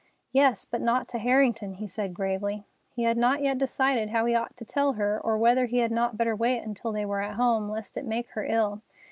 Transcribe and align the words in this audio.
"Yes, 0.31 0.65
but 0.65 0.81
not 0.81 1.07
to 1.09 1.19
Harrington," 1.19 1.75
he 1.75 1.85
said 1.85 2.15
gravely. 2.15 2.65
He 2.89 3.03
had 3.03 3.17
not 3.17 3.43
yet 3.43 3.59
decided 3.59 4.09
how 4.09 4.25
he 4.25 4.33
ought 4.33 4.57
to 4.57 4.65
tell 4.65 4.93
her 4.93 5.21
or 5.23 5.37
whether 5.37 5.67
he 5.67 5.77
had 5.77 5.91
not 5.91 6.17
better 6.17 6.35
wait 6.35 6.63
until 6.63 6.91
they 6.91 7.05
were 7.05 7.21
at 7.21 7.35
home, 7.35 7.69
lest 7.69 7.95
it 7.95 8.05
make 8.05 8.27
her 8.31 8.43
ill. 8.45 8.81